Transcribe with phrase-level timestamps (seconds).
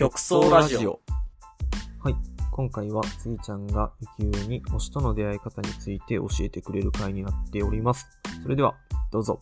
[0.00, 0.98] 極総ラジオ。
[2.02, 2.14] はい。
[2.50, 8.08] 今回はつぎちゃんがゆきゆえに推しとの出会い方について教えてくれる回になっております。
[8.42, 8.74] それでは、
[9.12, 9.38] どうぞ。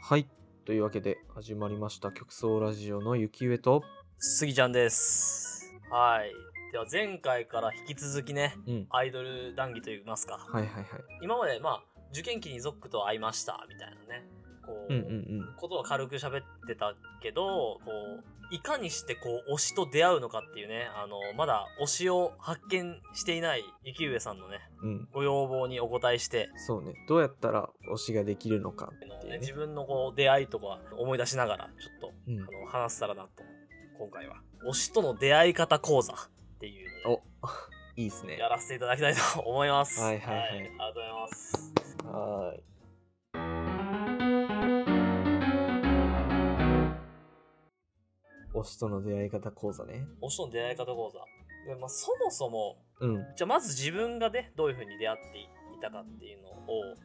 [0.00, 0.28] はい。
[0.64, 3.82] というわけで始まりました極総ラジオのゆきゆえと、
[4.18, 5.74] スギちゃんです。
[5.90, 6.30] はい。
[6.70, 8.86] では前回から引き続きね、うん。
[8.90, 10.86] アイドル談義といいますか、はいはいはい。
[11.20, 11.82] 今までまあ、
[12.12, 14.24] 受験期にゾックと会いました、みたいなね、
[14.64, 15.02] こう、うんう
[15.42, 17.80] んことは軽く喋ってたけど、こ
[18.18, 24.90] う、いかにしてこう、推しと出会うのかっていうね、あの、まだ推しを発見していない雪上さんのね、うん。
[24.90, 25.08] うん。
[25.12, 26.94] ご要望にお答えして、そうね。
[27.08, 29.38] どうやったら推しができるのかっていうね。
[29.38, 33.44] 自分のこう出会いとか思い出しながら、ちょっと、うんあの話せたらなと、
[33.98, 34.36] 今回は。
[34.68, 36.16] 推しとの出会い方講座っ
[36.58, 37.48] ていうのをお、
[38.00, 38.36] いいっすね。
[38.36, 40.00] やらせていただきたいと思います。
[40.00, 41.89] はいはいはいありがとうございます。
[42.04, 42.62] はーい。
[48.52, 50.06] 推しとの出会い方講座ね。
[50.22, 51.20] 推しとの出会い方講座。
[51.72, 53.16] でまあ、そもそも、うん。
[53.36, 55.48] じゃあまず自分がね、どういう風に出会ってい
[55.80, 56.54] たかっていうのを、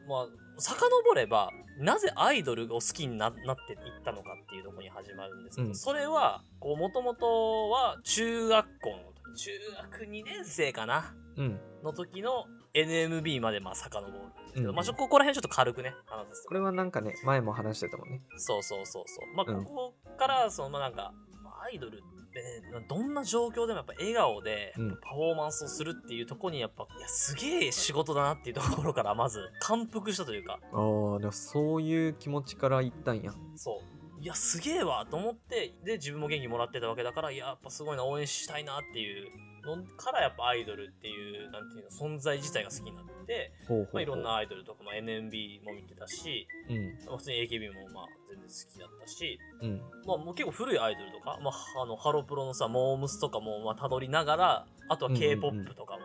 [0.08, 0.26] まあ、
[0.58, 8.96] 遡れば、なぜアイドルを好きにななっていったのかっていうところに始まるんですけど、うんそれは、こう、もともとは中学校の
[9.34, 9.50] 時、中
[9.92, 11.14] 学2年生かな？
[11.36, 11.60] うん。
[11.84, 18.22] の時の NMB までまあ遡るんですけど、うんまあちょここら辺ちょっと軽くね、話すとこれはなんかね、前も話してたもんね。
[18.36, 19.36] そうそうそうそう。
[19.36, 33.32] まあ、うんここから、その、まあ、なんか、まあアイドルってね、どんな状況でもやっぱ笑顔でうんパフォーマンスをするっていうところにやっぱ、いや、すげえ仕事だなっていうところからまず感服したというか、ああ、でもそういう気持ちから言ったんや。
[33.54, 33.96] そう。
[34.20, 39.30] いや、すげえわと思って、で、自分も元気もらってたわけだから、やっぱすごいな、応援したいなっていう
[39.66, 43.52] のから、やっぱアイドルっていう、なんていうの、存在自体が好きになって。
[43.92, 47.06] まあ、いろんなアイドルとか、まあ、NMB も見てたし、うん。
[47.06, 49.82] まあ普通に AKB もまあ全然好きだったし、うん。
[50.06, 56.00] まあ、もう結構古いアイドルとか、まあ、あのハロプロのさモームスとかもまあ辿りながらあとは k p o p とかも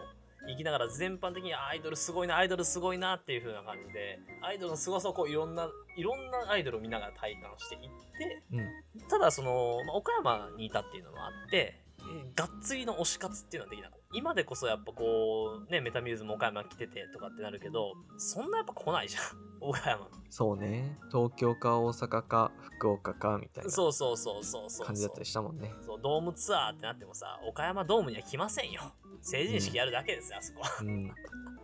[0.49, 9.07] 行きながら全般的にアイドルすごいなアイドルすごいなっていう風な感じでアイドルの凄さをこういろんないろんなアイドルを見ながら体感していってうん。
[9.07, 11.90] ただその、まあ、岡山にいたっていうのもあってえー
[12.35, 19.23] がっつりの推し活っていうのはできなかった今でこそやっぱこうねメタミューズも岡山来ててとかってなるけどそんなやっぱ来ないじゃん
[19.61, 20.97] 岡山そうね。
[21.11, 25.73] 東京か大阪か福岡かみたいなそうそうそうそうそう感じだったりしたもんね。
[25.81, 28.81] そうドームツアーってなってもさ岡山ドームには来ませんよ
[29.21, 31.13] 成人式やるだけですよ、あそこはうん。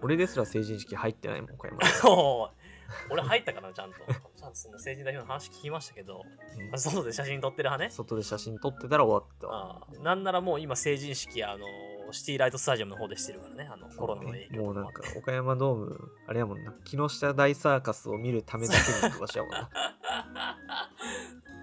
[0.01, 1.79] 俺ですら成人式入ってないもん、岡山。
[2.13, 2.66] おい
[3.09, 3.97] 俺入ったかなちゃんと。
[3.97, 6.23] ちゃんとその成人代表の話聞きましたけど。
[6.71, 6.79] うん。
[6.79, 7.89] 外で写真撮ってる派ね。
[7.89, 9.47] 外で写真撮ってたら終わった。
[9.47, 9.79] わ。
[9.79, 10.03] ああ。
[10.03, 11.65] なんならもう今成人式あの
[12.11, 13.69] シティライトスタジアムの方でしてるからね。
[13.71, 19.69] あのコロナの影響もうなんか岡山ドームあれやもんな木下大サーカスを見るためだけに行く場所やもんな。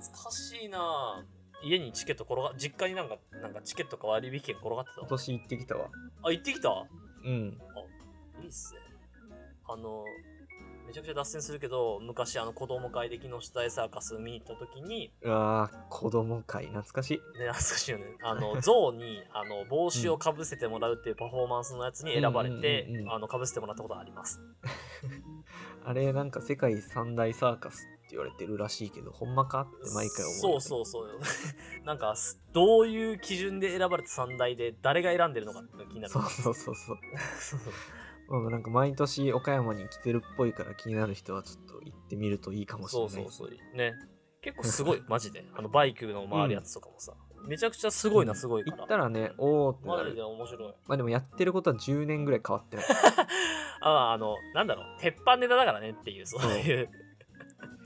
[0.01, 1.25] 懐かしいな。
[1.63, 5.07] 家にチケット転が実家になんかなんかチケットか割引券転がってたわ。
[5.07, 5.89] 今年行ってきたわ。
[6.23, 6.69] あ行ってきた？
[7.25, 7.59] うん。
[8.43, 8.81] いいっすね。
[9.67, 10.05] あの、
[10.87, 18.05] めちゃくちゃ脱線するけど、昔あの子供会で木下大サーカス見に行った時に、うわー子供会懐かしいね、懐かしいよね。
[18.23, 22.89] あの、 象に、あの、帽子をかぶせてもらうっていうパフォーマンスのやつに選ばれて
[23.29, 24.41] かぶせてもらったことあります。
[25.87, 31.21] あれなんか世界三大サーカスって言われてるらしいけどほんまかって毎回思うそうそうそう。
[31.85, 36.13] なんか、すどういう基準で選ばれた三大で、誰が選んでるのかって気になる。
[36.13, 36.99] そうそうそうそう
[38.29, 43.77] まあなんか毎年岡山に来てるっぽいから気になる人はちょっと行ってみるといいかもしれないそうそうそう。
[43.77, 43.95] ね。
[44.41, 45.45] 結構すごい、マジで。
[45.57, 47.15] あの、バイクの回るやつとかもさ、
[47.47, 48.77] めちゃくちゃすごいな、すごいから。
[48.79, 50.75] 行ったらねおーってなマジでる面白い。
[50.87, 52.87] まあでもやってることは10年ぐらい変わってない
[53.81, 56.89] ああの、なんだろう、鉄板ネタだからねっていう、そういう。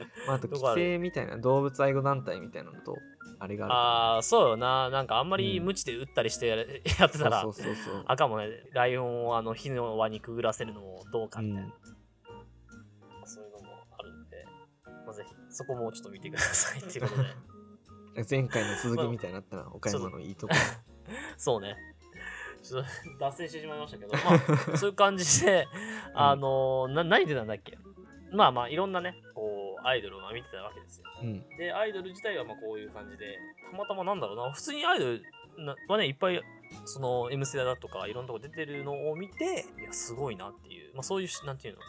[0.26, 2.96] まあ、あと規制みたいな動物愛護団体みたいなのと
[3.38, 4.90] あれがあるああ、そうよな。
[4.90, 6.48] なんかあんまりうん無知で打ったりして
[6.98, 8.04] やってたら、そうそうそうそう。
[8.06, 11.72] あかもね、ライオンをあの火の輪にくぐらせるのもどうかみたいな、
[13.24, 14.44] そういうのもあるんで、
[14.84, 17.28] まあ、ぜひ、そこもちょっと見てくださいっていうことで。
[18.28, 20.54] 前回の続きみたいになったら岡山のいいとこ。
[21.36, 21.76] そうね。
[22.60, 22.88] ちょっと
[23.20, 25.68] 脱線してしまいましたけど、まあ、そういう感じで、
[26.14, 27.78] あのな、何でなんだっけ？
[28.32, 31.04] まあまあ、いろんなね、こう、アイドルをまあ見てたわけですよ。
[31.22, 31.56] うん。
[31.56, 33.38] で、アイドル自体はまあこういう感じで、
[33.70, 35.22] たまたまなんだろうな、普通にアイドル
[35.58, 36.40] なはね、いっぱい、
[36.84, 41.80] その、M 世代だとか、いろんなとこ出てるのを見て、いや、すごいなっていう、まあそういうし、なんていうの、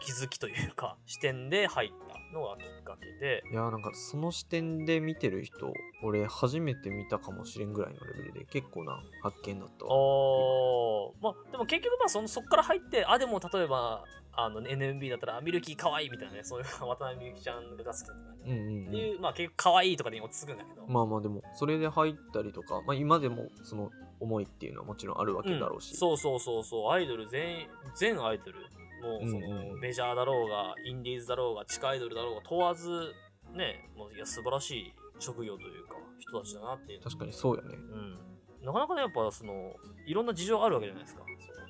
[0.00, 5.72] 気づきというか、視点で入ったのがきっかけで、いやーなんかその視点で見てる人
[6.02, 11.12] 俺初めて見たかもしれんぐらいのレベルで結構な発見だったあわー。
[11.20, 14.04] まあでも結局まあそのそこから入ってあでも例えば
[14.40, 18.98] あの NMB だったらミルキー可愛いみたいなねそういう 渡辺美幸ちゃんが好きだとかね、うんうんってう。
[19.00, 23.90] いうんまあ結局可愛いとかで落ち着くんだけど、まあまあでも、それで入ったりとか、まあ今でもその
[24.20, 25.92] 思いっていうのはもちろんあるわけだろうし。
[25.92, 26.90] んそうそうそうそう。
[26.92, 28.60] アイドル全全アイドル。
[29.02, 33.14] もうその、メジャーだろうがインディーズだろうが地下アイドルだろうが問わず
[33.52, 37.74] ねもういや素晴らしい職業というか人たちだなっていう確かにそうやね。
[37.74, 38.18] うん、
[38.64, 39.74] なかなかねやっぱその
[40.06, 41.22] いろんな事情あるわけじゃないですか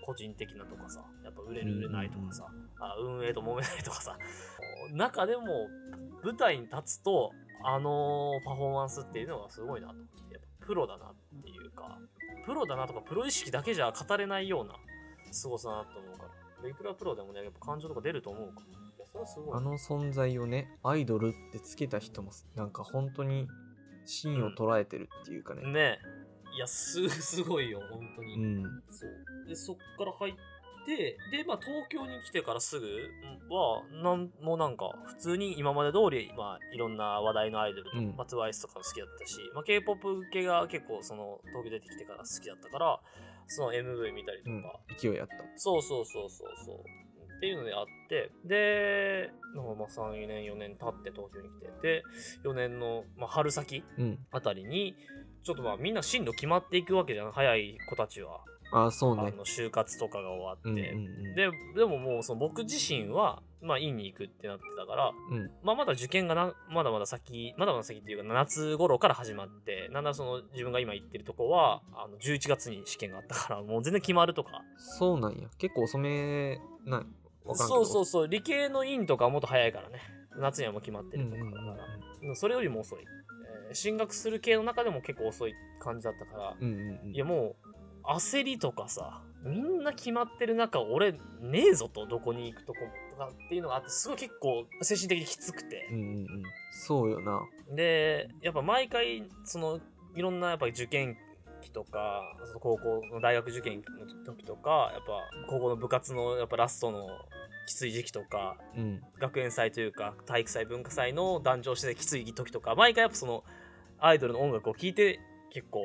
[0.09, 2.47] 個人的なとかさやっぱ売れる売れないとかさ、
[2.81, 4.17] あ運営と揉めないとかさ
[4.95, 5.69] 中でも
[6.25, 7.31] 舞台に立つと
[7.63, 11.99] あのパフォーマンスっていうのがすごいなと思ってやっぱプロだなっていうか
[12.47, 14.77] プロだなとかプロ意識だけじゃ語れないような
[15.31, 16.69] 凄さだなと思うから。
[16.69, 18.67] いくらプロでもねやっぱ感情とか出ると思うから。
[18.67, 19.57] いやそれはすごい。
[19.57, 23.47] あの存在をね、アイドルってつけた人も、なんか本当に
[24.07, 25.71] 芯を捉えてるっていうかね。
[25.71, 25.99] ね
[26.59, 28.83] いやす すごいよ本当に、うん。
[28.91, 29.49] そう。
[29.49, 30.35] で、そっから入っ
[30.85, 33.09] て、で、まあ、東京に来てからすぐ
[33.49, 43.01] は、なんもなんか、普通に今まで通り、まあ、いろんな話題のアイドルと、うんまあ、TWICE とかも好きだったし、まあ、K-POP 系が結構、その、東京出てきてから好きだったから、
[43.47, 44.81] その MV 見たりとうんか、。
[44.99, 45.37] 勢いあった。
[45.55, 46.85] そうそうそうそうそう。
[47.39, 52.03] っていうのであって、で、まあ、まあ3年、4年経って東京に来て、で、
[52.43, 54.27] 4年の、まあ、春先うん。
[54.33, 54.97] あたりに、
[55.43, 58.41] ちょっとまあみんな進路決まっていくわけじゃん、早い子たちは。
[58.71, 59.23] ああ、そうね。
[59.23, 61.35] あの就活とかが終わって、うんうんうん。
[61.35, 65.51] ででももうその僕自身は、まあ、院に行くってなってたから、うん。
[65.63, 75.49] まあ、まだ受験がなまだまだ先まだまだ先っていうか夏頃から始まってなんだその自分が今行ってるとこはあの11月に試験があったから もう全然決まるとかそうなんや。
[75.57, 77.07] 結構遅めない。
[77.55, 79.99] そうそうそう理系の院とかはもっと早いからね
[80.37, 83.18] 夏にはもう決まってうんるとかだから、うんうんうんそれよりも遅い、えー
[83.73, 87.15] 進学する系の中でも結構遅い感じだったから、うんうんうん。
[87.15, 87.57] いやも
[88.05, 91.19] う焦りとかさみんな決まってる中俺ね
[91.71, 96.27] えぞとどこに行くとこもとかっていうのがあってすごい結構精神的にきつくてうんうんうん。
[96.71, 97.41] そうよな。
[97.75, 99.81] でやっぱ毎回その
[100.15, 101.17] いろんなやっぱり受験
[101.61, 107.07] 期とかその高校の大学受験の時とかやっぱ高校の部活のやっぱラストの
[107.69, 109.03] きつい時期とかうん。
[109.21, 113.45] 学園祭というか体育祭文化祭の壇上してきつい時とか毎回やっぱその
[113.99, 115.21] アイドルの音楽を聴いて
[115.53, 115.81] 結構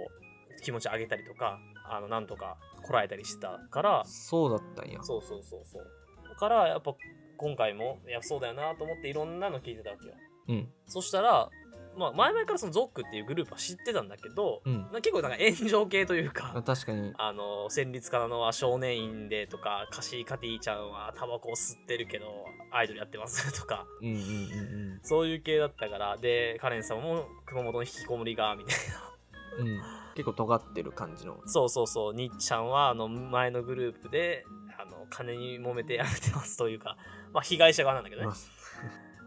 [0.63, 1.59] 気持ち上げたりとか
[1.89, 5.03] あのなんとかこらえたりしてたからそうだったんや。
[5.03, 5.83] そうそうそうそう
[6.29, 6.95] だからやっぱ
[7.37, 10.13] 今回もいやそうだよなと思っていろんなの聞いてたわけよ
[10.47, 10.69] うん。
[10.87, 11.49] そしたら
[11.97, 14.87] まあ前々からそのゾックっていうグループは知ってたんだけど、うん。
[14.95, 17.13] 結構なんか炎上系というあか確かに。
[17.17, 22.25] あの戦慄からのは少年院でとかカシーカティちゃんはタバコを吸ってるけど
[22.71, 29.13] アイドルやってますとかうんうんうんそういう系だったから、で、カレンさんも熊本の引きこもりが、みたいな。
[29.59, 29.67] うん。
[29.67, 29.81] うん。
[30.15, 31.37] 結構尖ってる感じの。
[31.45, 34.45] そうそうそう、にっちゃんは、あの、前のグループで、
[34.79, 36.97] あの、金に揉めてやめてますというか、
[37.33, 38.29] まあ、被害者側なんだけどね。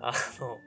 [0.00, 0.58] あの、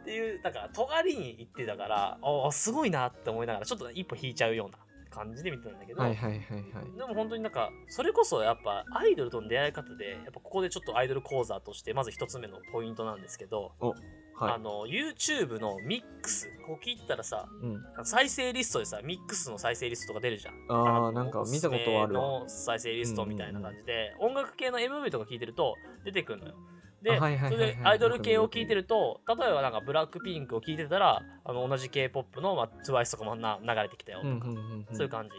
[0.00, 4.78] っていう、だから、尖りに行ってたから、ああ、すごいなって思いながら、ちょっと一歩引いちゃうような
[5.10, 6.96] 感じで見てたんだけど、はいはいはいはい。
[6.96, 14.54] でも本当になんか、それこそやっぱアイドルとの出会い方で、やっぱここでちょっとアイドル講座として、まず一つ目のポイントなんですけど、はい。
[14.54, 18.04] あの、YouTube のミックス、こう聞いてたらさ、うん。
[18.04, 20.54] 再生リストでさ、ミックスの再生リストとか出るじゃん。
[20.68, 26.54] ああ、なんか見たことはあるの再生リストみたいな感じで、音楽系の MV とか聞いてると出てくるのよ。
[27.02, 34.46] で、それでアイドル系を聞いてると、例えばなんかブラックピンクを聞いてたら、あの同じ K-POP の、まあ、TWICE とかもな流れてきたよとか。
[34.92, 35.30] そういう感じ。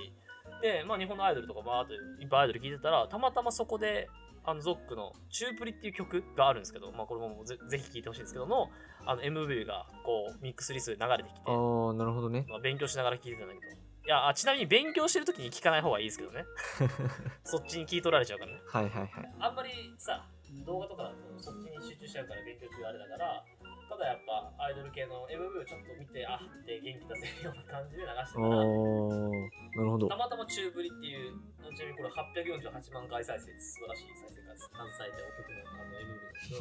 [0.62, 4.10] で、まあ日本のアイドルとかバーっといっぱいアイドル聞いてたら、たまたまそこで、
[4.44, 8.70] あのゾックの「チュープリ」っていう曲があるんですけど、まあ、これもぜぜひ聴いてほしいんですけどの
[9.06, 12.46] あの MV がこうミックスリストで流れてきてああ、なるほどね。
[12.50, 13.82] まあ、勉強しながら聞いてたんだけど。
[14.03, 16.46] いや、あちなみに勉強してるときに聞かない方がいいですけどね。
[17.44, 18.62] そっちに聞い取られちゃうからね。
[18.68, 19.32] はいはいはい。
[19.39, 20.25] あんまりさ、
[20.65, 23.43] 動画とかだとそっちに集中しちゃうから勉強中あれだから、
[23.88, 30.15] ただやっぱアイドル系の MV をちょっと見て、あって元気出せるような感じで流してたら、なるほどた。
[30.15, 31.36] またまチューブリっていう、
[31.75, 35.96] ちなみにこれ848万回再生素晴らしい再生回数、関西でお曲のあの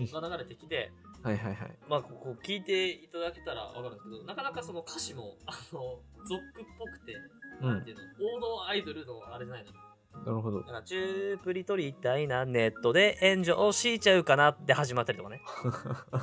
[0.06, 0.92] MV が流れてきて、
[1.22, 1.78] はいはいはい。
[1.88, 7.12] まあ、ここ聞いていただけたらわかるんですけど、なかなかその歌詞も、あの、ゾックっぽくて、
[7.60, 8.02] うんなんていうの、
[8.36, 9.72] 王道アイドルのあれじゃないの。
[10.24, 15.40] なるほどチュープリ取りたいな、ネットで炎上しちゃうかなって始まったりとかね。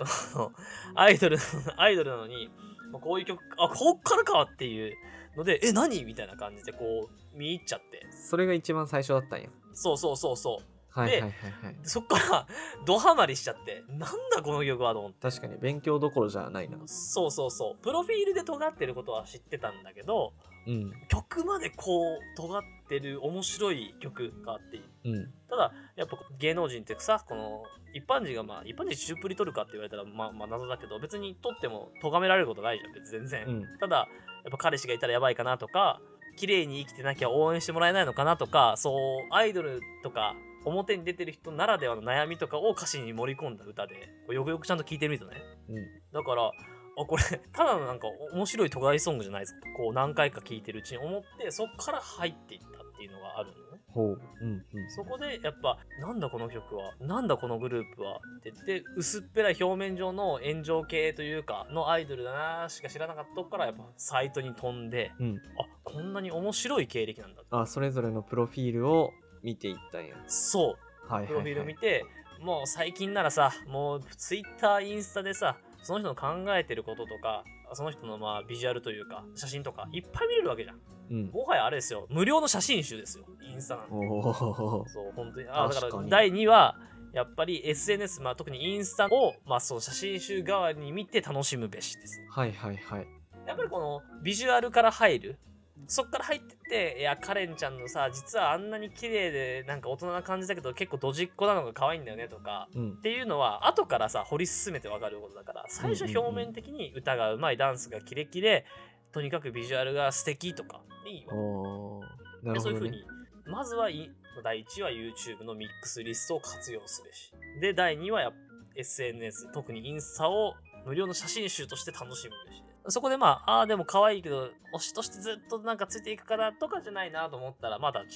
[0.96, 1.38] アイドル、
[1.77, 2.51] アイドルなのに、
[2.91, 4.96] まあこういう曲、あ、こっからかっていう
[5.36, 8.08] ので、え、何みたいな感じでこう、見入っちゃって。
[8.12, 9.50] それが一番最初だったんや。
[9.74, 11.00] そうそうそうそう。
[11.00, 11.32] はいはいはい
[11.65, 11.75] はい。
[11.75, 12.48] でそっから、
[12.86, 14.00] ドハマりしちゃって、なん
[14.36, 15.20] だこの曲はと思って。
[15.22, 16.77] 確かに勉強どころじゃないな。
[16.88, 17.84] そうそうそう。
[17.84, 20.34] プロフィールで尖ってることは知ってたんだけど、
[20.68, 20.92] うん。
[21.08, 25.32] 曲までこう尖ってる面白い曲があってうん。
[25.50, 33.78] ただやっぱ芸能人ってさこの一般人がまあ一般人チュープリ取るかって言われたらまあまあ謎だけど別に取っても咎められることないじゃん別に全然、うん。
[33.80, 36.02] ただやっぱ彼氏がいたらやばいかなとか
[36.38, 45.76] 綺麗に生きてなきゃ応援してもらえないのかなとかそうアイドルとか表に出てる人ならではの悩みとかを歌詞に盛り込んだ歌でよくよくちゃんと聴いてみるとねうん。
[46.14, 46.52] だから
[46.98, 47.24] あこれ
[47.54, 54.22] ただのなんか面白い尖りソングじゃないぞとこう何回か聴いてるうちに思ってそっから入っていったっていうのがあるのねほう。
[54.42, 54.66] うん。
[54.74, 54.92] うん。
[54.92, 65.42] そこでやっぱなんだこの曲はなんだこのグループはって言って薄っぺらい表面上の炎上系というかのアイドルだなしか知らなかったとこからやっぱサイトに飛んでうん。
[65.60, 70.16] あこんなに面白い経歴なんだあ、それぞれのプロフィールを見ていったんや。
[70.27, 70.77] そ
[71.08, 71.27] うはいはい、はい。
[71.27, 72.04] プロフィール見て、
[72.42, 80.79] もう最近ならさもうツイッターインスタでさその人の考えてることとかその人のまあビジュアルというか写真とかいっぱい見れるわけじゃん。
[81.10, 81.25] うん。
[81.27, 82.08] もはやあれですよ。
[82.10, 83.24] 無料の写真集ですよ。
[83.41, 83.91] インスタなんて。
[83.94, 85.48] そう本当に。
[85.50, 86.10] あだからに。
[86.10, 86.75] 第2話
[87.13, 92.22] やっぱり SNS、まあ、特にインスタを、まあ、そう写真集代わりに見て楽しむべしです。
[92.29, 93.08] はいはいはい。
[93.48, 95.39] やっぱりこのビジュアルから入る
[95.88, 103.01] そっから入ってっていやカレンちゃんのさ実はあんなに綺麗でなんか大人な感じだけど結構ドジっ子なのが可愛いんだよねとかうんっ。
[103.01, 108.65] ていうのは後からさ掘り進めて分かることだから最初表面的に歌がうまいダンスがキレキレ
[109.13, 112.01] とにかくビジュアルが素敵とかでいいわおお。
[112.44, 112.60] なで。
[112.60, 113.03] そういうふうに
[113.46, 114.12] まずはい
[114.44, 118.32] 第1話 YouTube のミックスリストを活用すべしで第2話や
[118.75, 120.53] SNS 特にインスタを
[120.86, 128.08] 無料の写真集として楽しむべしそこでまあああでも可愛いけど推しとしてずっとなんかついていくからとかじゃないなと思ったらまた違う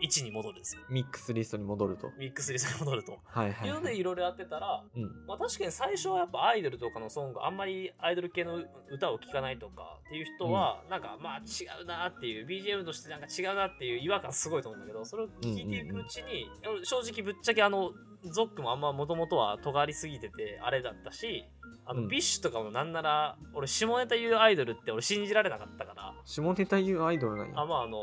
[0.00, 2.10] 位置に戻るんですよミックスリストに戻ると。
[2.18, 3.18] ミックスリストに戻ると。
[3.24, 3.94] はいはいい、うのはい。
[3.94, 5.02] でいろいろやってたらうん。
[5.26, 16.48] まあ確かに最初はやっぱアイドルとかのソングあんまりアイドル系の歌を聴かないとかっていう人はなんかまあ違うなっていう BGM としてなんか違うなっていう違和感すごいと思うんだけどそれを聴いていくうちに
[16.84, 17.92] 正直ぶっちゃけあの
[18.24, 21.44] ZOC もあんまもともとは尖りすぎててあれだったし
[21.84, 27.66] あうんの BiSH とかもなんなら俺下ネタ言うアイドルって俺信じられなかったから下ネタ言うアイドルなんやあ。
[27.66, 27.98] まああの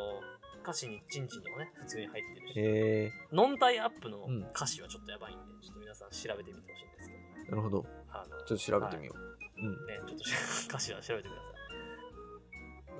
[0.63, 2.63] 歌詞にチンチンとかね普通に入ってるしへ
[3.05, 7.86] え NON TiE-UP のうん歌詞はちょっとやばいんでちょっと皆さん調べてみてほしいんですけどー、なるほど。
[8.10, 9.34] あのちょっと調べてみよう。
[9.62, 9.72] うん。
[9.88, 10.24] ね、ちょっと
[10.70, 11.53] 歌詞は調べてください。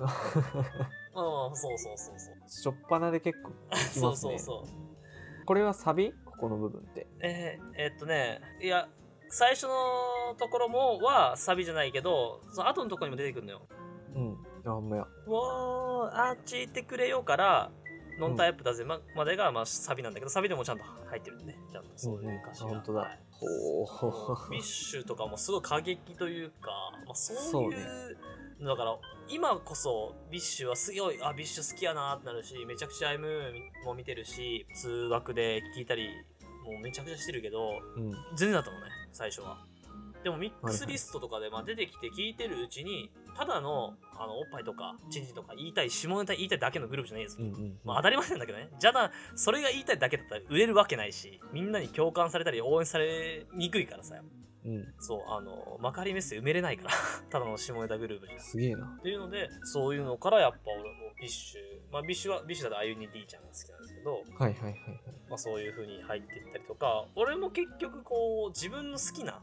[1.14, 2.48] うん、そうそうそうそう。
[2.48, 4.38] しょっぱなで結構きそうますね。
[4.38, 5.44] そうそう。
[5.46, 6.12] これはサビ？
[6.44, 7.06] ここの部分って。
[7.20, 8.88] えーえっとね、いや、
[9.30, 13.62] 最初のところもはサビじゃないけど、その後のところにも出てくるのよ。
[14.14, 14.36] うん。
[14.66, 15.06] あ、ほんまや。
[15.26, 17.70] もう、あっち行ってくれよから、
[18.20, 21.58] NON TiE-UP だぜままでがまあサビなんだけど、サビでもちゃんと入ってるんでね。
[21.72, 22.66] ちゃんとそういう歌詞が。
[22.66, 23.18] うん本当だ。
[24.50, 26.70] ビッシュとかもすごい過激というか、
[27.06, 28.96] まあ、そうそうねいうだから
[29.28, 33.26] 今こそ BiSH はすごいあ BiSH 好きやなってなるしめちゃくちゃ M
[33.84, 36.08] も見てるし通学で聞いたり
[36.64, 38.10] もうめちゃくちゃしてるけどうん。
[38.36, 39.58] 全然だったのね最初は
[40.22, 47.78] でもミックスリストとかでまあ出てきて聞いてるうちにただのあのおっぱいとかチンチンとか言いたい下ネタ言いたいだけのグループじゃないですようんうん。
[47.84, 48.68] まあ当たり前なんだけどね。
[48.78, 54.16] じゃあ、それが言いたいだけだったら売れるわけないし、みんなに共感されたり応援されにくいからさ。
[54.64, 54.94] うん。
[54.98, 56.94] そう、あの、幕張メッセ埋めれないから。
[57.28, 58.38] ただの下ネタグループじゃん。
[58.38, 58.98] っすげえな。
[59.02, 60.88] ていうので、そういうのからやっぱ俺も
[61.20, 61.60] ビッシュ、
[61.92, 64.74] まあビッシュは、ビッシュだとあゆに D ちゃんが好きなんですけど、はいはいはいはい。
[65.28, 69.42] まあそういう風に入っていったりとか、俺も結局こう、自分の好きな、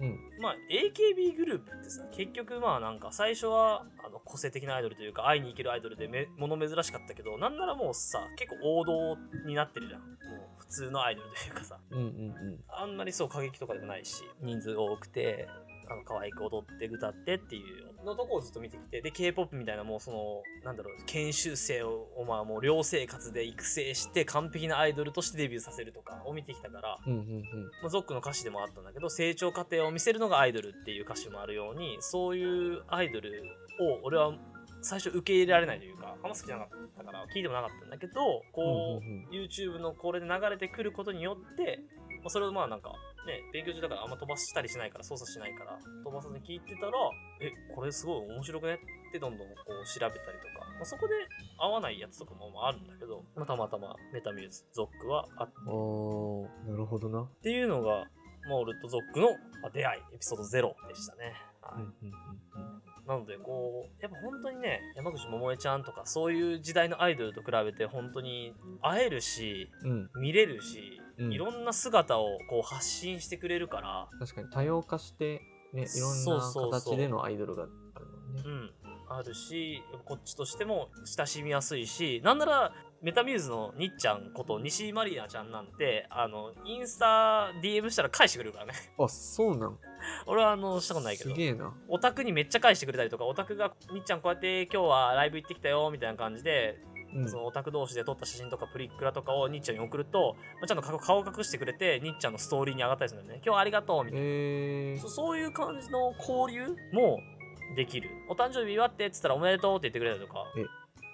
[0.00, 0.18] うん。
[0.40, 9.16] まあ AKB グループってさ、結局まあなんか最初はあの個性的なアイドルというか会いに行けるアイドルでめ物珍しかったけど、なんならもうさ、結構王道
[9.46, 10.00] になってるじゃん。
[10.00, 10.14] もう
[10.58, 12.64] 普通のアイドルというかさ、うんうんうん。
[12.68, 15.48] あんまりそう過激とかでもないし、人数多くて、
[15.88, 27.42] あの可愛く踊って歌ってっていうのとこをずっと見てきて、で、K-POP みたいなもうその、なんだろう、研修生を、まあもう寮生活で育成して完璧なアイドルとしてデビューさせるとかを見てきたから、うんうんうん。
[27.82, 33.42] まあ、ゾックの歌詞でもあったんだけど成長過程を見せるのがアイドルっていう歌詞もあるようにそういうアイドル
[33.80, 34.32] を俺は
[34.82, 41.80] 最初受け入れられないというかあんま好きじゃなかったから聞いてもなかったんだけどこう,、うんうん YouTube のこれで流れてくることによって、
[42.18, 42.92] まあ、それをまあなんか
[43.26, 46.92] ね勉強中だからあんま飛ばしたりしないから操作しないから飛ばさずに聞いてたら
[47.40, 50.20] えこれすごい面白くねってどんどんこう調べたりと
[50.58, 51.14] か、まあ、そこで
[51.58, 57.22] 合わないやつとかもまああるんだけど、まあ、たまたまメタミューズゾックはあっておー、なるほどな。
[57.22, 58.06] っていうのが、
[58.48, 59.30] モールとゾックの
[59.62, 61.32] まあ出会い、エピソード0でしたね。
[61.62, 63.06] はいうんうんうんうん。
[63.06, 70.10] なので、こう、やっぱ本当にね、山口百恵ちゃんとか、そういう時代のアイドルと比べて、本当に会えるし、うん。
[70.20, 75.40] 見れるし、うんいろんな姿をこう発信してくれるから、確かに多様化して、
[75.72, 77.72] ね、いろんそうなそうそう形でのアイドルがある
[78.06, 78.48] もんねう。
[78.48, 78.70] ん。
[79.08, 89.78] あるしこっちとしても親しみやすいしなんならメタミューズのにっちゃんこと西井まりなちゃんなんてあのインスタ DM したら返してくれるからねあ、そうなん
[90.26, 91.74] 俺はあのしたことないけどすげえな。
[91.88, 96.80] オタクにめっちゃ返してくれたりとかオタクが「にっちゃんこうやって今日はライブ行ってきたよ」みたいな感じで、
[97.14, 97.28] うん。
[97.28, 103.42] そのオタク同士で撮った写真とかプリクラとかをにっちゃんに送ると、まあ、ちゃんと顔顔隠してくれてにっちゃんのストーリーに上がったりするんだよね。
[103.44, 105.00] 今日はありがとうみたいな、えー。
[105.00, 107.20] そ、そういう感じの交流も
[107.76, 108.10] できる。
[108.28, 110.44] お誕生日祝ってっつったらおめでとうって言ってくれたりとか。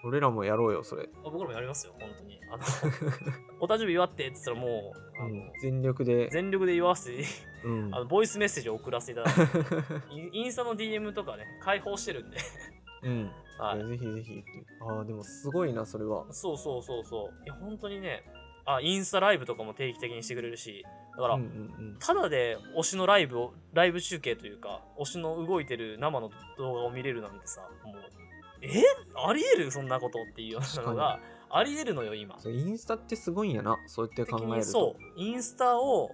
[0.02, 1.08] 俺らもやろうよ、それ。
[1.24, 2.40] あ僕らもやりますよ本当に。
[2.50, 2.62] あの
[3.60, 6.28] お誕生日祝ってっつったらもうあの、うん、全力で。
[6.30, 7.24] 全力で祝わせて
[7.64, 7.94] うん。
[7.94, 8.00] あ。
[8.00, 9.58] のボイスメッセージを送らせていただいて
[10.10, 12.38] インインスタの DM とかね開放してるんで
[13.02, 13.30] うん。
[13.58, 14.42] はいぜひぜひ。
[14.80, 16.24] ああ、でもすごいな、それは。
[16.32, 18.22] そうそうそうそういや本当にね
[18.64, 20.84] あインスタライブとかも定期的にしてくれるし
[21.16, 27.96] だから、うんうんただで推しのライブをライブ中継というか推しの動いてる生の動画を見れるなんてさもう
[28.62, 28.82] え？
[29.26, 29.70] ありえる？
[29.70, 32.54] そんなことっていうようなのがありえるのよ今うん。
[32.54, 34.56] インスタってすごいんやな、そうやって考的えると。
[34.58, 36.10] にそうインスタを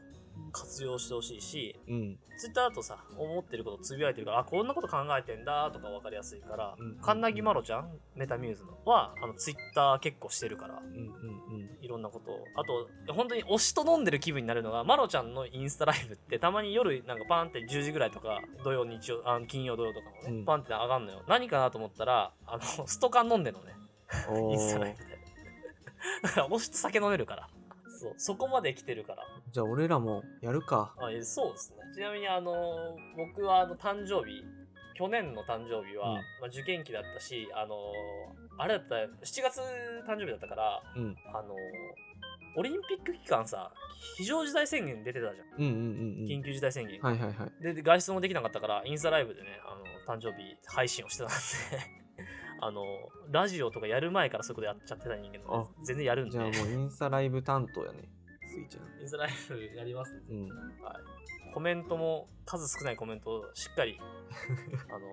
[0.53, 2.19] 活用してほしいしうん。
[2.39, 11.85] ツイッターだとさ思ってることつぶやいてるからあこんなこと考えてんだとか分かりやすいから、うんカンナギマロちゃんメタミューズのはあのツイッター結構してるからうんうんうん。
[11.85, 12.45] いろんなことを。
[12.57, 20.45] あと本当に推しと飲んでる気分になるのがマロちゃんのインスタライブってたまに夜なんかパンって10時ぐらいとか土曜日曜あの金曜土曜とかもね、うん。
[20.45, 21.23] パンって上がんのよ。
[21.29, 23.73] 何かなと思ったらあのストカン飲んでんのね。
[24.29, 25.19] おインスタライーブで。
[26.23, 27.49] だから推しと酒飲めるから
[28.17, 30.95] そうそこまで来てるからじゃあ俺らもやるか。
[30.99, 32.53] あえそうですねちなみにあの
[33.17, 34.43] 僕はあの誕生日
[34.95, 37.77] 去年の誕生日は、うんまあ、受験期だったしあの
[38.59, 39.09] あれだった7
[39.43, 39.61] 月
[40.09, 41.17] 誕生日だったからうん。
[41.35, 41.55] あの
[42.59, 43.71] オリンピック期間さ
[44.17, 46.25] 非常事態宣言出てたじゃんうんうんうんうん。
[46.27, 47.63] 緊急事態宣言、はいはいはい。
[47.63, 49.77] でで外出もできなかったからインスタライブでねあ
[50.11, 51.35] の誕生日配信をしてたんで
[52.61, 52.85] あの
[53.31, 56.33] ラジオとかやる前からそういうことやっちゃってた人間なんであ全然やるんで。
[56.33, 58.09] じゃあもうインスタライブ担当やね。
[58.47, 59.03] スイちゃん。
[59.03, 60.49] インスタライブやりますんでうん。
[60.49, 60.93] は
[61.51, 63.99] い、コメントも数少ないコメントをしっかり
[64.89, 65.07] あの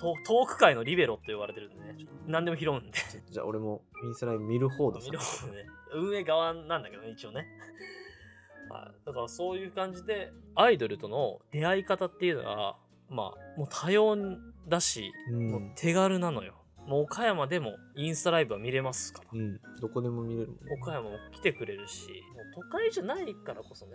[0.00, 1.94] トトーク界のリベロって言われてるんでね。
[1.98, 2.98] ちょっと何でも拾うんで。
[3.30, 5.68] じゃあ俺もインスタライブ見る方だ見る方でね。
[5.94, 7.46] 運営側なんだけどね一応ね、
[8.70, 12.78] はい、だからそういう感じでアイドルとの出会い方っていうのは
[13.10, 14.16] まあもう多様
[14.68, 15.50] だし、うん。
[15.50, 16.54] もう手軽なのよ
[16.92, 19.58] もう岡山でもインスタライブは見れますからうん。
[19.80, 20.78] どこでも見れるもんね。
[20.82, 22.14] 岡山も来てくれるしもう
[22.54, 23.92] 都会じゃないからこそね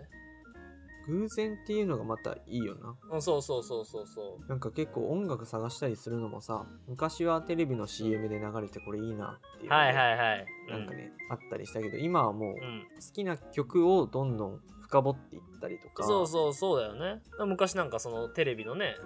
[1.06, 2.94] 偶然っていうのがまたいいよな。
[3.12, 9.76] うんそうそうそうそうそうなんか結構音楽探したりするのもさ、昔はテレビの CM で流れてこれいいなっていうのが。
[9.76, 16.02] はいはいはいなんかね、あったりしたけど、今はもう好きな曲をどんどん深掘っていったりとか。
[16.02, 17.20] そうそうそうだよね。
[17.46, 18.96] 昔なんかそのテレビのね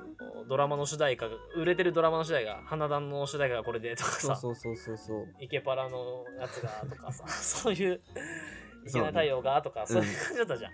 [0.48, 5.26] ドラマの主題歌が売れてるドラマの主題歌花壇の主題歌がこれでとかさそうそうそうそうそう。
[5.40, 8.00] イケパラのやつがとかさ そういう
[8.86, 10.72] 「いけない太陽が」とかうんそういう感じだったじゃん、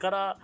[0.00, 0.38] から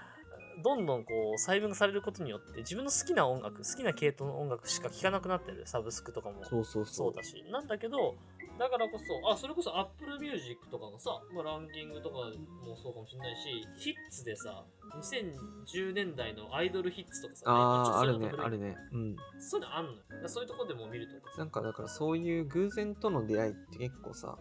[0.62, 5.66] どんどんこう細分化されることによって自分の好きな音楽好きな系統の音楽しか聴かなくなってる。
[5.66, 7.42] サブスクとかもそうそうそそううだし。
[7.50, 8.16] なんだけど
[8.58, 12.16] だからこそあそれこそ Apple Music とかのさ、まあ、ランキングとか
[12.64, 14.64] もそうかもしれないしヒッツでさ
[15.00, 18.76] 2010年代のアイドルヒッツとかさああ、あるねあるね。
[18.92, 19.16] うん。
[19.40, 19.98] そういうのあんのよ。
[20.28, 24.36] そういうとこでも見るとかさなんかだからそういう偶然との出会いって結構さ、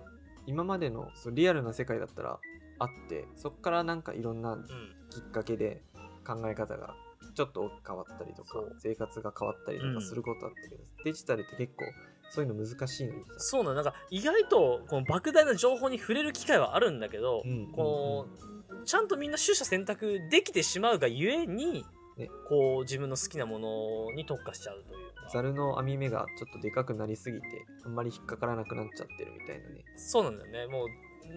[0.45, 2.39] 今までのそうリアルな世界だったら
[2.79, 4.63] あって、そっからなんかいろんなうん
[5.09, 5.81] きっかけで
[6.25, 6.95] 考え方が
[7.35, 9.95] ちょっと変わったりとか生活が変わったりとうん。
[9.95, 11.85] かすることあったけど、デジタルって結構
[12.31, 13.75] そういうの難しいのにさ、そうなの。
[13.75, 18.27] なんか意外とこの莫大な情報に触れる機会はあるんだけど、うんこ
[18.73, 21.85] のちゃんとみんな取捨選択できてしまうがゆえに、
[22.17, 22.29] ね。
[22.47, 25.29] こう自分の好きなものに特化しちゃうというか。
[25.31, 27.45] ザルの網目がちょっとでかくなりすぎて
[27.85, 29.83] あんまり引っかからなくなっちゃってるみたいなね。
[29.97, 30.67] そうなんだよね。
[30.67, 30.87] もう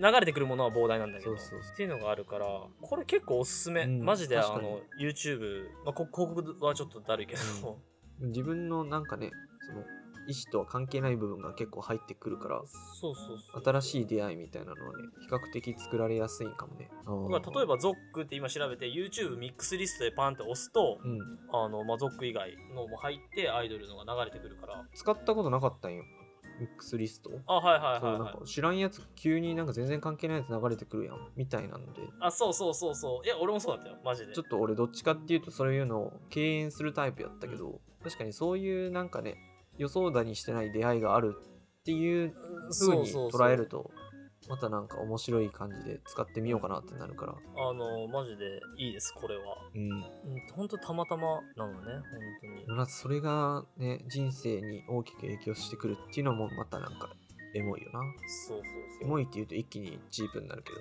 [0.01, 1.33] 流れてくるものは膨大なんだけど。
[1.33, 1.37] っ
[1.77, 2.47] ていうのがあるから
[2.81, 7.79] これ結構おすすめ、うんマジであの YouTube、まあ、こ広告はちょっとだるいけど、
[8.21, 9.31] 自分のなんかね
[9.67, 9.85] その
[10.27, 13.63] 意思とは関係ない部分が結構入ってくるからそうそうそう。
[13.63, 16.89] 新しい出会いみたいなのはね比較的作られやすいんかもね。
[16.89, 21.19] 例えば ZOC って今調べて YouTube ミックスリストでパンって押すと、うん。
[21.53, 24.85] あのまあ、ZOC 以外のも入ってアイドルのが流れてくるから。
[24.95, 26.05] 使ったことなかったんよ。
[26.61, 27.31] ミックスリスト？
[27.47, 31.17] あはいはいそうなんはいはいか知らんやつ急になんか全然関係ないやつ流れてくるやん。
[31.37, 32.03] みたいなので。
[32.21, 33.27] あそうそうそうそう。
[33.27, 33.99] いや俺もそうだったよ。
[34.05, 34.33] マジで。
[34.33, 39.35] ちょっと俺どっちかっていうとそういうのを敬遠するタイプやったけど、確かにそういうなんかね
[39.79, 41.35] 予想だにしてない出会いがある
[41.81, 42.35] っていう
[42.71, 43.91] 風に捉えると
[44.49, 47.33] またなんか面白い感じで使ってみようかなってなるから。
[47.33, 49.43] あの、マジでいいです、これは。
[49.75, 49.91] うん。
[49.91, 50.03] うん、
[50.55, 51.79] ほんとたまたまなのね、
[52.67, 52.87] 本当に。
[52.87, 57.09] それがね、人生に大きく影響してくるっていうのもまたなんか、
[57.55, 58.01] エモいよな。
[58.27, 58.63] そうそう
[59.01, 59.05] そう。
[59.05, 60.79] エモいって言うと一気にチープになるけど。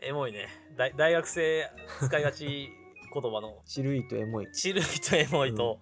[0.06, 0.48] エモいね。
[0.76, 1.68] 大大学生
[2.00, 2.70] 使いがち
[3.12, 4.52] 言葉の、チルイとエモい。
[4.52, 5.80] チルイとエモいと、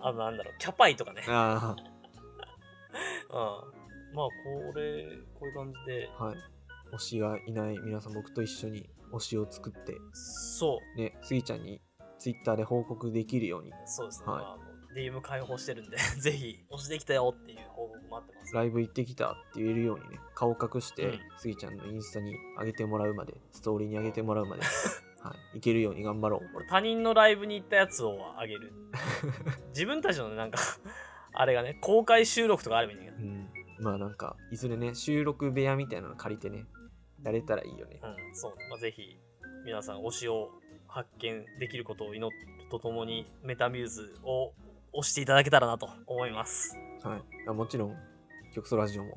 [0.00, 1.22] あの、なんだろう、キャパイとかね。
[1.28, 1.76] あ
[3.30, 3.34] うん。
[4.14, 6.36] まあ、これ、こういう感じで、あ、はい。
[6.92, 11.80] 推しがいない皆さん、僕と一緒に推しを作って、そう、ね、スギちゃんに
[12.18, 14.32] ツイッターで報告できるように、そうですね。
[14.32, 14.58] はいまあ、
[14.96, 18.54] DM 開放してるんで、 ぜひ、押してきたよっていう報告待ってます。
[18.54, 24.62] ライブ行ってきたって言えるようにね、顔隠して、うんスギちゃんのインスタに上げてもらうまで、ストーリーに上げてもらうまで、
[25.28, 26.56] はい、いけるように頑張ろう。
[26.56, 28.72] 俺、他人のライブに行ったやつをあげる。
[29.70, 30.58] 自分たちのねなんか、
[31.32, 33.24] あれがね、公開収録とかあればいいんだけど。
[33.24, 33.50] うん。
[33.80, 36.66] まあなんか、いずれね、収録部屋みたいなの借りてね、
[37.22, 38.00] やれたらいいよね。
[38.02, 38.54] うん、そう。
[38.70, 39.18] まあ、ぜひ、
[39.64, 40.50] 皆さん、推しを
[40.86, 44.52] 発見できることを祈るとともに、メタミューズを
[44.92, 46.78] 押していただけたらなと思います。
[47.02, 47.22] はい。
[47.48, 47.96] あもちろん、
[48.54, 49.14] 曲ソラジオも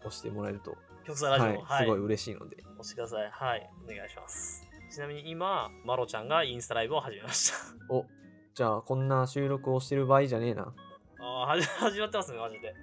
[0.00, 3.30] 押してもらえると、曲差ラジオ、はい、すごい嬉しいので、押してください。
[3.30, 4.69] はい、お願いします。
[4.90, 7.94] ちなみに今、マロちゃんがインスタライブを始めました。
[7.94, 8.06] お、
[8.54, 10.74] じゃあこんな収録をしてる場合じゃねえな。
[11.20, 12.74] ああ、はじ 始まってますね、マジで。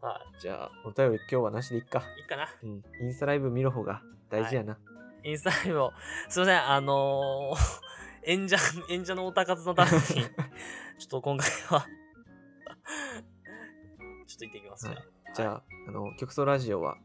[0.00, 2.04] はじゃあ、お便り今日はなしでいっか。
[2.16, 2.46] い、いいかな。
[2.62, 2.84] うん。
[3.02, 4.78] インスタライブ見る方が大事やな。
[5.24, 5.92] インスタライブを、
[6.28, 7.80] すいません、あのー
[8.30, 8.56] 演者、
[8.90, 11.80] 演者のおたかつのために、 ちょっと今回は
[14.26, 15.34] ちょっと行ってきます、はいじゃあ。
[15.34, 16.96] じゃあ、あの、曲ソラジオは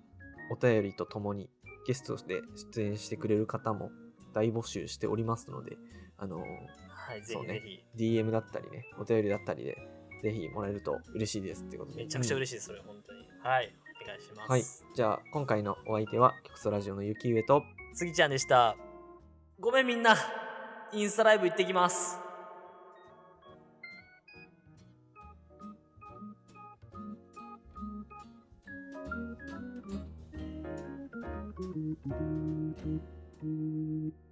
[0.52, 1.50] お便りとともに
[1.86, 2.42] ゲストで
[2.74, 3.92] 出演してくれる方も
[4.34, 5.78] 大募集しておりますので、
[6.18, 6.40] あの、
[6.90, 8.20] はい、ぜそうねひぜひ。
[8.20, 9.78] DM だったりね、お便りだったりで、
[10.22, 12.04] ぜひもらえると嬉しいですってことで。
[12.04, 12.36] めちゃくちゃ。
[12.36, 13.20] 嬉しいです、それ、本当に。
[13.42, 14.52] はい、お願いします。
[14.52, 14.64] はい。
[14.96, 17.64] じゃあ、今回のお相手は、曲ソラジオのゆきうえと、
[17.94, 18.76] スギちゃんでした。
[19.60, 20.16] ごめんみんな、
[20.94, 22.29] インスタライブ行ってきます。
[31.60, 31.76] Thank
[33.44, 34.29] you.